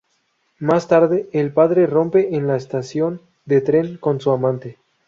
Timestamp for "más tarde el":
0.57-1.53